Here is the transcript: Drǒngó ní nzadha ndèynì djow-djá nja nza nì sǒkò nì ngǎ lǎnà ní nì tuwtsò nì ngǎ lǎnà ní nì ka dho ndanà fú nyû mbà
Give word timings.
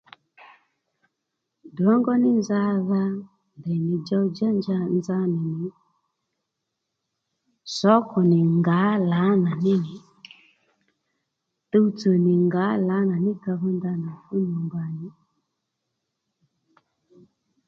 Drǒngó 1.75 2.13
ní 2.23 2.29
nzadha 2.39 3.01
ndèynì 3.57 3.95
djow-djá 3.99 4.49
nja 4.57 4.77
nza 4.97 5.17
nì 5.35 5.45
sǒkò 7.75 8.19
nì 8.31 8.39
ngǎ 8.57 8.81
lǎnà 9.11 9.51
ní 9.63 9.73
nì 9.83 9.95
tuwtsò 11.71 12.11
nì 12.25 12.33
ngǎ 12.45 12.65
lǎnà 12.87 13.15
ní 13.17 13.21
nì 13.23 13.31
ka 13.43 13.51
dho 13.59 13.67
ndanà 13.77 14.11
fú 14.23 14.35
nyû 14.49 14.57
mbà 14.65 14.83